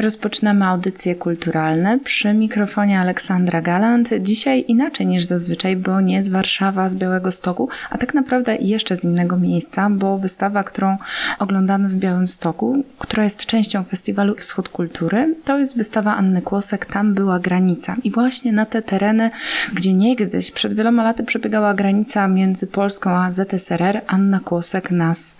[0.00, 4.10] Rozpoczynamy audycje kulturalne przy mikrofonie Aleksandra Galant.
[4.20, 8.96] Dzisiaj inaczej niż zazwyczaj, bo nie z Warszawa, z Białego Stoku, a tak naprawdę jeszcze
[8.96, 10.96] z innego miejsca, bo wystawa, którą
[11.38, 16.86] oglądamy w Białym Stoku, która jest częścią festiwalu Wschód Kultury, to jest wystawa Anny Kłosek,
[16.86, 17.96] tam była granica.
[18.04, 19.30] I właśnie na te tereny,
[19.74, 25.36] gdzie niegdyś przed wieloma laty przebiegała granica między Polską a ZSRR, Anna Kłosek nas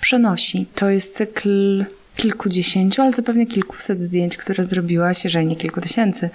[0.00, 0.66] przenosi.
[0.74, 1.84] To jest cykl
[2.18, 6.30] kilkudziesięciu, ale zapewne kilkuset zdjęć, które zrobiłaś, jeżeli nie kilku tysięcy.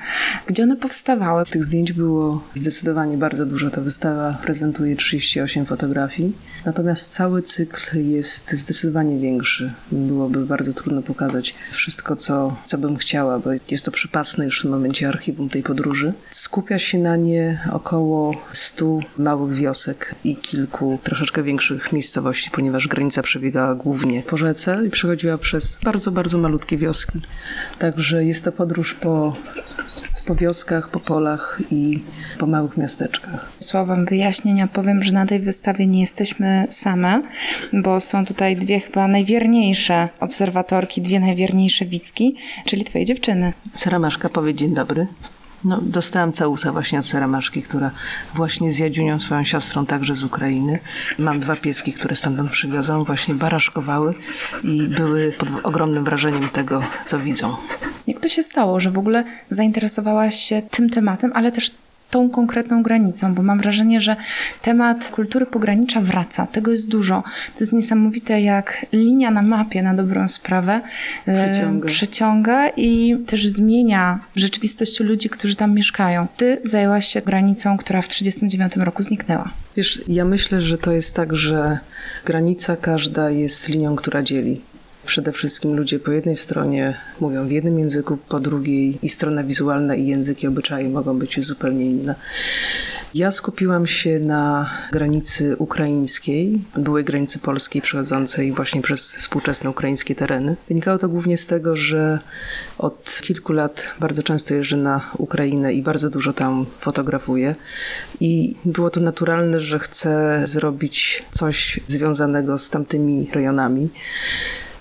[0.47, 1.45] Gdzie one powstawały?
[1.45, 3.69] Tych zdjęć było zdecydowanie bardzo dużo.
[3.69, 6.33] Ta wystawa prezentuje 38 fotografii.
[6.65, 9.73] Natomiast cały cykl jest zdecydowanie większy.
[9.91, 14.69] Byłoby bardzo trudno pokazać wszystko, co, co bym chciała, bo jest to przypasne już w
[14.69, 16.13] momencie archiwum tej podróży.
[16.29, 23.21] Skupia się na nie około 100 małych wiosek i kilku troszeczkę większych miejscowości, ponieważ granica
[23.21, 27.19] przebiegała głównie po rzece i przechodziła przez bardzo, bardzo malutkie wioski.
[27.79, 29.35] Także jest to podróż po
[30.25, 32.03] po wioskach, po polach i
[32.37, 33.51] po małych miasteczkach.
[33.59, 37.21] Słowem wyjaśnienia powiem, że na tej wystawie nie jesteśmy same,
[37.73, 42.35] bo są tutaj dwie chyba najwierniejsze obserwatorki, dwie najwierniejsze Wicki,
[42.65, 43.53] czyli twoje dziewczyny.
[43.75, 45.07] Saramaszka, powiedz dzień dobry.
[45.65, 47.91] No, dostałam całusa właśnie od Saramaszki, która
[48.35, 50.79] właśnie z Jadziunią, swoją siostrą, także z Ukrainy.
[51.19, 54.13] Mam dwa pieski, które stamtąd przywiozą, właśnie baraszkowały
[54.63, 57.55] i były pod ogromnym wrażeniem tego, co widzą.
[58.07, 61.71] Jak to się stało, że w ogóle zainteresowałaś się tym tematem, ale też
[62.13, 64.15] tą konkretną granicą, bo mam wrażenie, że
[64.61, 66.47] temat kultury pogranicza wraca.
[66.47, 67.23] Tego jest dużo.
[67.55, 70.81] To jest niesamowite, jak linia na mapie na dobrą sprawę
[71.25, 76.27] e, przeciąga, przeciąga i też zmienia rzeczywistość ludzi, którzy tam mieszkają.
[76.37, 79.49] Ty zajęłaś się granicą, która w 1939 roku zniknęła.
[79.77, 81.77] Wiesz, ja myślę, że to jest tak, że
[82.25, 84.61] granica każda jest linią, która dzieli.
[85.05, 89.95] Przede wszystkim ludzie po jednej stronie mówią w jednym języku, po drugiej i strona wizualna
[89.95, 92.15] i języki obyczaje mogą być zupełnie inne.
[93.13, 100.55] Ja skupiłam się na granicy ukraińskiej, byłej granicy polskiej przechodzącej właśnie przez współczesne ukraińskie tereny.
[100.67, 102.19] Wynikało to głównie z tego, że
[102.77, 107.55] od kilku lat bardzo często jeżdżę na Ukrainę i bardzo dużo tam fotografuję.
[108.19, 113.89] I było to naturalne, że chcę zrobić coś związanego z tamtymi rejonami.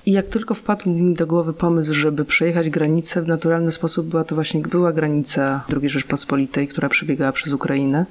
[0.07, 4.25] I jak tylko wpadł mi do głowy pomysł, żeby przejechać granicę w naturalny sposób, była
[4.25, 8.07] to właśnie była granica II Rzeczpospolitej, która przebiegała przez Ukrainę.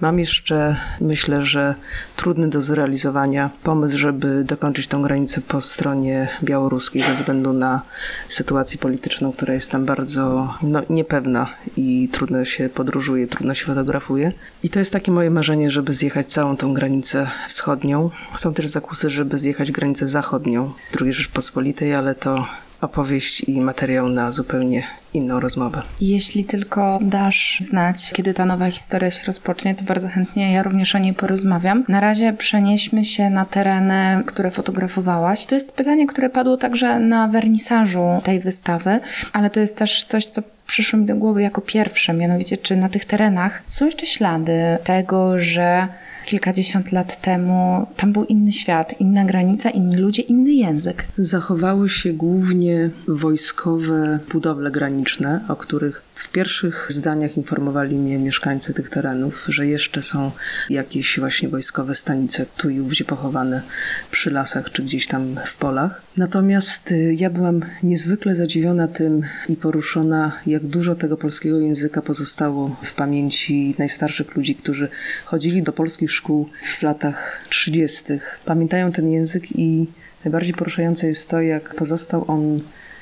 [0.00, 1.74] Mam jeszcze, myślę, że
[2.16, 7.82] trudny do zrealizowania pomysł, żeby dokończyć tą granicę po stronie białoruskiej ze względu na
[8.28, 11.46] sytuację polityczną, która jest tam bardzo no, niepewna
[11.76, 14.32] i trudno się podróżuje, trudno się fotografuje.
[14.62, 18.10] I to jest takie moje marzenie, żeby zjechać całą tą granicę wschodnią.
[18.36, 22.46] Są też zakusy, żeby zjechać granicę zachodnią II Rzeczpospolitej, ale to
[22.80, 24.82] opowieść i materiał na zupełnie
[25.14, 25.82] inną rozmowę.
[26.00, 30.94] Jeśli tylko dasz znać, kiedy ta nowa historia się rozpocznie, to bardzo chętnie ja również
[30.94, 31.84] o niej porozmawiam.
[31.88, 35.44] Na razie przenieśmy się na tereny, które fotografowałaś.
[35.44, 39.00] To jest pytanie, które padło także na wernisażu tej wystawy,
[39.32, 42.88] ale to jest też coś, co przyszło mi do głowy jako pierwsze, mianowicie czy na
[42.88, 45.88] tych terenach są jeszcze ślady tego, że
[46.24, 51.04] kilkadziesiąt lat temu tam był inny świat, inna granica, inni ludzie, inny język.
[51.18, 58.90] Zachowały się głównie wojskowe budowle graniczne, o których w pierwszych zdaniach informowali mnie mieszkańcy tych
[58.90, 60.30] terenów, że jeszcze są
[60.70, 63.62] jakieś właśnie wojskowe stanice tu i ówdzie pochowane
[64.10, 66.02] przy lasach czy gdzieś tam w polach.
[66.16, 72.76] Natomiast y, ja byłam niezwykle zadziwiona tym i poruszona, jak dużo tego polskiego języka pozostało
[72.82, 74.88] w pamięci najstarszych ludzi, którzy
[75.24, 78.04] chodzili do polskich szkół w latach 30.
[78.44, 79.86] Pamiętają ten język i
[80.24, 82.60] najbardziej poruszające jest to, jak pozostał on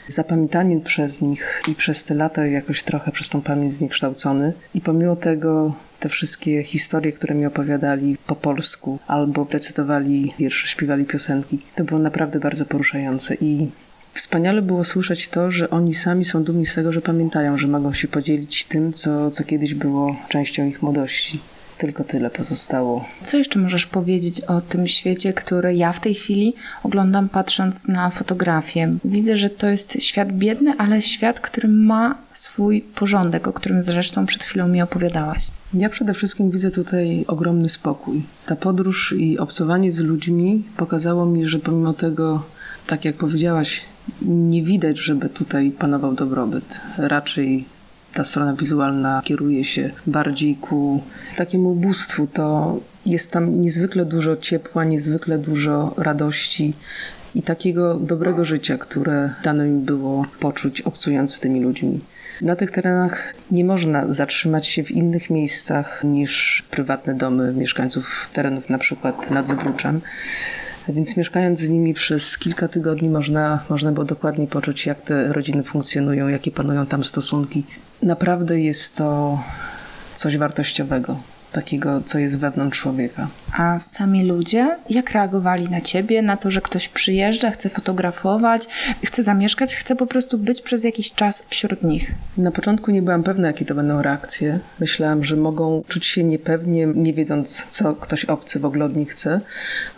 [0.09, 4.53] zapamiętany przez nich i przez te lata jakoś trochę przez tą pamięć zniekształcony.
[4.75, 11.05] I pomimo tego te wszystkie historie, które mi opowiadali po polsku albo recytowali wiersze, śpiewali
[11.05, 13.69] piosenki, to było naprawdę bardzo poruszające i
[14.15, 17.93] Wspaniale było słyszeć to, że oni sami są dumni z tego, że pamiętają, że mogą
[17.93, 21.41] się podzielić tym, co, co kiedyś było częścią ich młodości
[21.83, 23.05] tylko tyle pozostało.
[23.25, 28.11] Co jeszcze możesz powiedzieć o tym świecie, który ja w tej chwili oglądam patrząc na
[28.11, 28.97] fotografię?
[29.05, 34.27] Widzę, że to jest świat biedny, ale świat, który ma swój porządek, o którym zresztą
[34.27, 35.47] przed chwilą mi opowiadałaś.
[35.75, 38.23] Ja przede wszystkim widzę tutaj ogromny spokój.
[38.47, 42.43] Ta podróż i obcowanie z ludźmi pokazało mi, że pomimo tego,
[42.87, 43.83] tak jak powiedziałaś,
[44.23, 46.81] nie widać, żeby tutaj panował dobrobyt.
[46.99, 47.65] Raczej
[48.14, 51.03] ta strona wizualna kieruje się bardziej ku
[51.36, 52.76] takiemu ubóstwu, to
[53.06, 56.74] Jest tam niezwykle dużo ciepła, niezwykle dużo radości
[57.34, 62.00] i takiego dobrego życia, które dane mi było poczuć obcując z tymi ludźmi.
[62.42, 68.70] Na tych terenach nie można zatrzymać się w innych miejscach niż prywatne domy mieszkańców terenów,
[68.70, 70.00] na przykład nad Zbruczem.
[70.88, 75.62] Więc mieszkając z nimi przez kilka tygodni można, można było dokładnie poczuć, jak te rodziny
[75.62, 77.64] funkcjonują, jakie panują tam stosunki.
[78.03, 79.39] Naprawdę jest to
[80.15, 81.16] coś wartościowego
[81.53, 83.28] takiego, co jest wewnątrz człowieka.
[83.59, 88.69] A sami ludzie, jak reagowali na ciebie, na to, że ktoś przyjeżdża, chce fotografować,
[89.04, 92.10] chce zamieszkać, chce po prostu być przez jakiś czas wśród nich?
[92.37, 94.59] Na początku nie byłam pewna, jakie to będą reakcje.
[94.81, 99.10] Myślałam, że mogą czuć się niepewnie, nie wiedząc, co ktoś obcy w ogóle od nich
[99.10, 99.41] chce.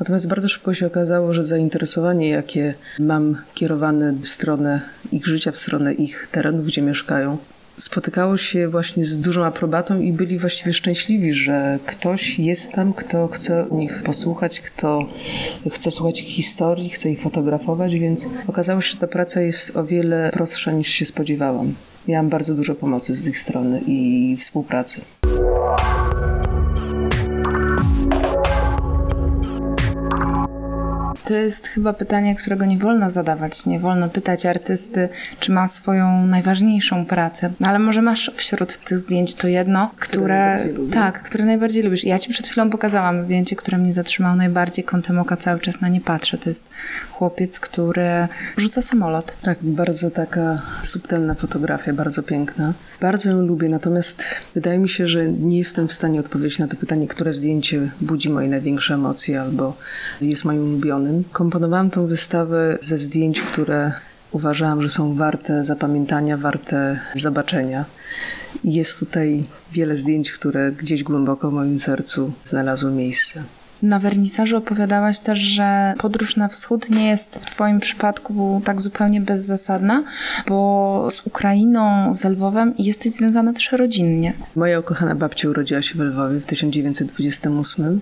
[0.00, 4.80] Natomiast bardzo szybko się okazało, że zainteresowanie, jakie mam kierowane w stronę
[5.12, 7.38] ich życia, w stronę ich terenów, gdzie mieszkają,
[7.76, 13.28] spotykało się właśnie z dużą aprobatą i byli właściwie szczęśliwi, że ktoś jest tam, kto
[13.28, 15.06] chce o nich posłuchać, kto
[15.70, 19.84] chce słuchać ich historii, chce ich fotografować, więc okazało się, że ta praca jest o
[19.84, 21.74] wiele prostsza niż się spodziewałam.
[22.08, 25.00] Miałam bardzo dużo pomocy z ich strony i współpracy.
[31.24, 33.66] To jest chyba pytanie, którego nie wolno zadawać.
[33.66, 35.08] Nie wolno pytać artysty,
[35.40, 37.50] czy ma swoją najważniejszą pracę.
[37.60, 40.58] No ale może masz wśród tych zdjęć to jedno, które.
[40.72, 42.04] które tak, które najbardziej lubisz.
[42.04, 44.84] Ja ci przed chwilą pokazałam zdjęcie, które mnie zatrzymało najbardziej.
[44.84, 46.38] Kątem oka cały czas na nie patrzę.
[46.38, 46.68] To jest
[47.10, 49.36] chłopiec, który rzuca samolot.
[49.42, 52.72] Tak, bardzo taka subtelna fotografia, bardzo piękna.
[53.00, 54.24] Bardzo ją lubię, natomiast
[54.54, 58.30] wydaje mi się, że nie jestem w stanie odpowiedzieć na to pytanie, które zdjęcie budzi
[58.30, 59.76] moje największe emocje albo
[60.20, 61.13] jest moim ulubionym.
[61.32, 63.92] Komponowałam tą wystawę ze zdjęć, które
[64.32, 67.84] uważałam, że są warte zapamiętania, warte zobaczenia.
[68.64, 73.42] Jest tutaj wiele zdjęć, które gdzieś głęboko w moim sercu znalazły miejsce.
[73.82, 79.20] Na wernisażu opowiadałaś też, że podróż na wschód nie jest w Twoim przypadku tak zupełnie
[79.20, 80.02] bezzasadna,
[80.48, 84.32] bo z Ukrainą, z Lwowem jesteś związana też rodzinnie.
[84.56, 88.00] Moja ukochana babcia urodziła się w Lwowie w 1928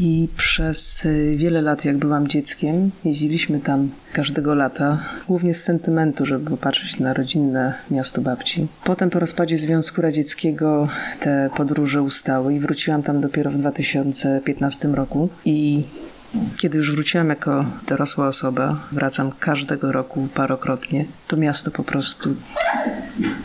[0.00, 6.26] i przez y, wiele lat, jak byłam dzieckiem, jeździliśmy tam każdego lata, głównie z sentymentu,
[6.26, 8.66] żeby popatrzeć na rodzinne miasto babci.
[8.84, 10.88] Potem po rozpadzie Związku Radzieckiego
[11.20, 15.28] te podróże ustały i wróciłam tam dopiero w 2015 roku.
[15.44, 15.82] I
[16.56, 22.36] kiedy już wróciłam jako dorosła osoba, wracam każdego roku parokrotnie, to miasto po prostu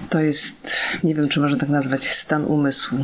[0.09, 0.71] to jest,
[1.03, 2.97] nie wiem czy można tak nazwać, stan umysłu.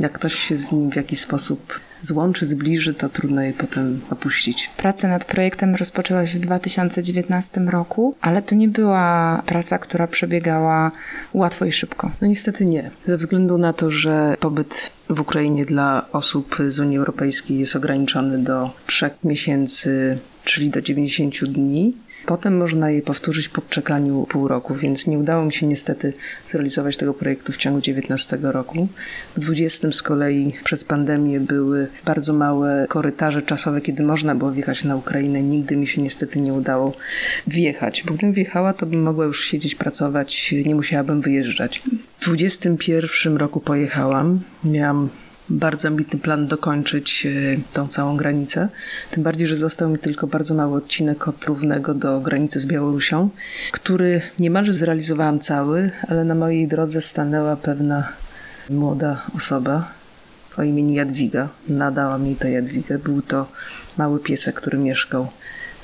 [0.00, 4.70] Jak ktoś się z nim w jakiś sposób złączy, zbliży, to trudno je potem opuścić.
[4.76, 10.92] Pracę nad projektem rozpoczęłaś w 2019 roku, ale to nie była praca, która przebiegała
[11.34, 12.10] łatwo i szybko.
[12.20, 12.90] No niestety nie.
[13.06, 18.38] Ze względu na to, że pobyt w Ukrainie dla osób z Unii Europejskiej jest ograniczony
[18.38, 21.94] do trzech miesięcy, czyli do 90 dni,
[22.26, 26.12] Potem można je powtórzyć po czekaniu pół roku, więc nie udało mi się niestety
[26.48, 28.88] zrealizować tego projektu w ciągu 19 roku.
[29.36, 34.84] W 20 z kolei przez pandemię były bardzo małe korytarze czasowe, kiedy można było wjechać
[34.84, 35.42] na Ukrainę.
[35.42, 36.96] Nigdy mi się niestety nie udało
[37.46, 41.82] wjechać, bo gdybym wjechała, to bym mogła już siedzieć, pracować, nie musiałabym wyjeżdżać.
[42.20, 44.40] W 21 roku pojechałam.
[44.64, 45.08] Miałam
[45.48, 47.30] bardzo ambitny plan dokończyć e,
[47.72, 48.68] tą całą granicę.
[49.10, 53.28] Tym bardziej, że został mi tylko bardzo mały odcinek od równego do granicy z Białorusią,
[53.72, 58.08] który niemalże zrealizowałam cały, ale na mojej drodze stanęła pewna
[58.70, 59.90] młoda osoba
[60.58, 61.48] o imieniu Jadwiga.
[61.68, 62.98] Nadała mi to Jadwigę.
[62.98, 63.46] Był to
[63.98, 65.28] mały piesek, który mieszkał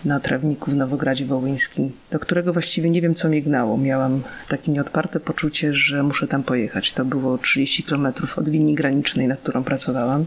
[0.05, 3.79] na trawniku w Nowogradzie Wołyńskim, do którego właściwie nie wiem, co mnie gnało.
[3.79, 6.93] Miałam takie nieodparte poczucie, że muszę tam pojechać.
[6.93, 10.27] To było 30 kilometrów od linii granicznej, na którą pracowałam.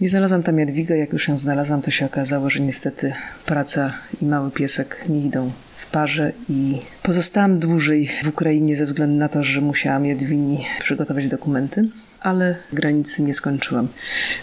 [0.00, 0.96] Nie znalazłam tam Jadwigę.
[0.96, 3.12] Jak już ją znalazłam, to się okazało, że niestety
[3.46, 9.16] praca i mały piesek nie idą w parze i pozostałam dłużej w Ukrainie ze względu
[9.16, 11.88] na to, że musiałam Jadwini przygotować dokumenty
[12.20, 13.88] ale granicy nie skończyłam.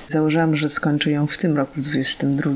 [0.10, 2.52] Założyłam, że skończę ją w tym roku, w 22.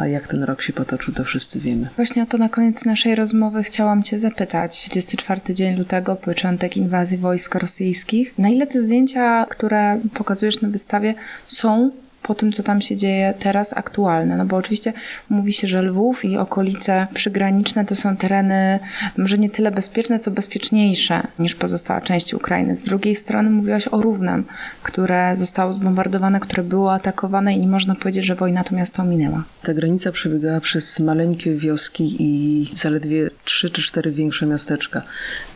[0.00, 1.88] A jak ten rok się potoczył, to wszyscy wiemy.
[1.96, 4.88] Właśnie o to na koniec naszej rozmowy chciałam Cię zapytać.
[4.90, 8.38] 24 dzień lutego, początek inwazji wojsk rosyjskich.
[8.38, 11.14] Na ile te zdjęcia, które pokazujesz na wystawie,
[11.46, 11.90] są
[12.22, 14.36] po tym, co tam się dzieje teraz, aktualne.
[14.36, 14.92] No bo oczywiście
[15.28, 18.78] mówi się, że Lwów i okolice przygraniczne to są tereny
[19.16, 22.74] może nie tyle bezpieczne, co bezpieczniejsze niż pozostała część Ukrainy.
[22.74, 24.44] Z drugiej strony mówiłaś o Równem,
[24.82, 29.44] które zostało zbombardowane, które było atakowane i nie można powiedzieć, że wojna to miasto minęła.
[29.62, 35.02] Ta granica przebiegała przez maleńkie wioski i zaledwie trzy czy cztery większe miasteczka.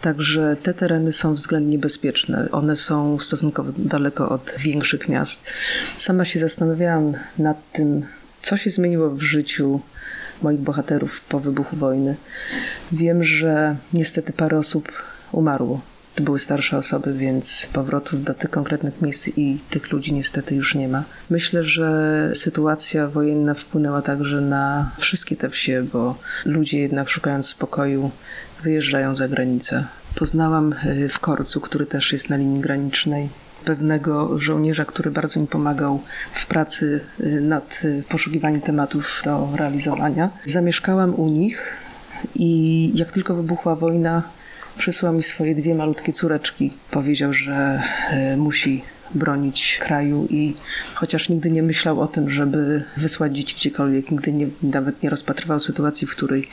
[0.01, 2.49] Także te tereny są względnie bezpieczne.
[2.53, 5.45] One są stosunkowo daleko od większych miast.
[5.99, 8.07] Sama się zastanawiam, zastanawiałam nad tym,
[8.43, 9.81] co się zmieniło w życiu
[10.43, 12.17] moich bohaterów po wybuchu wojny.
[12.93, 14.93] Wiem, że niestety parę osób
[15.33, 15.81] umarło.
[16.15, 20.75] To były starsze osoby, więc powrotów do tych konkretnych miejsc i tych ludzi niestety już
[20.75, 21.05] nie ma.
[21.31, 28.11] Myślę, że sytuacja wojenna wpłynęła także na wszystkie te wsie, bo ludzie jednak szukając spokoju
[28.63, 29.85] wyjeżdżają za granicę.
[30.15, 33.29] Poznałam y, w Korcu, który też jest na linii granicznej,
[33.65, 36.01] pewnego żołnierza, który bardzo mi pomagał
[36.33, 40.31] w pracy y, nad y, poszukiwaniem tematów do realizowania.
[40.47, 41.77] Zamieszkałam u nich
[42.35, 44.23] i jak tylko wybuchła wojna,
[44.79, 46.73] przysłał mi swoje dwie malutkie córeczki.
[46.91, 47.83] Powiedział, że
[48.35, 48.83] y, musi
[49.15, 50.55] bronić kraju i
[50.95, 55.61] chociaż nigdy nie myślał o tym, żeby wysłać dzieci gdziekolwiek, nigdy nie, nawet nie rozpatrywał
[55.61, 56.49] sytuacji, w której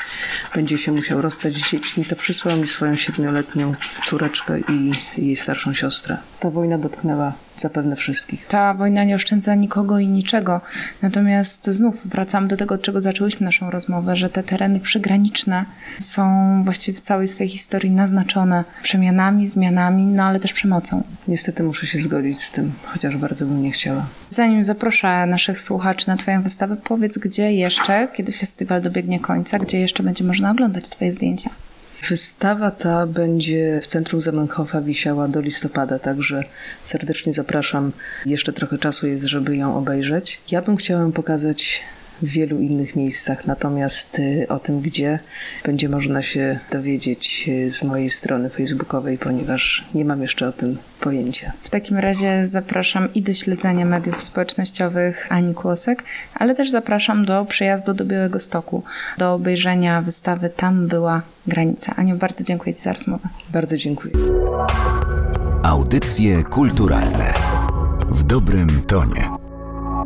[0.56, 5.74] będzie się musiał rozstać z dziećmi, to przysłał mi swoją siedmioletnią córeczkę i jej starszą
[5.74, 6.18] siostrę.
[6.40, 8.48] Ta wojna dotknęła zapewne wszystkich.
[8.48, 10.62] Ta wojna nie oszczędza nikogo i niczego.
[11.02, 15.66] Natomiast znów wracam do tego, od czego zaczęłyśmy naszą rozmowę, że te tereny przygraniczne
[16.00, 16.24] są
[16.64, 21.04] właściwie w całej swojej historii naznaczone przemianami, zmianami, no ale też przemocą.
[21.28, 24.06] Niestety muszę się zgodzić z tym, chociaż bardzo bym nie chciała.
[24.30, 29.80] Zanim zaproszę naszych słuchaczy na Twoją wystawę, powiedz, gdzie jeszcze, kiedy festiwal dobiegnie końca, gdzie
[29.80, 31.50] jeszcze będzie można oglądać Twoje zdjęcia.
[32.10, 36.44] Wystawa ta będzie w centrum Zamenhofa wisiała do listopada, także
[36.84, 37.92] serdecznie zapraszam.
[38.26, 40.42] Jeszcze trochę czasu jest, żeby ją obejrzeć.
[40.52, 41.82] Ja bym chciała pokazać
[42.22, 45.20] w wielu innych miejscach, natomiast y, o tym, gdzie
[45.64, 50.78] będzie można się dowiedzieć y, z mojej strony facebookowej, ponieważ nie mam jeszcze o tym
[51.02, 51.54] pojęcia.
[51.62, 56.04] W takim razie zapraszam i do śledzenia mediów społecznościowych Ani Kłosek,
[56.36, 58.84] ale też zapraszam do przyjazdu do Białego Stoku,
[59.18, 61.96] do obejrzenia wystawy Tam była granica.
[61.96, 63.30] Aniu, bardzo dziękuję Ci za rozmowę.
[63.54, 64.14] Bardzo dziękuję.
[65.64, 67.34] Audycje kulturalne
[68.10, 69.41] w dobrym tonie.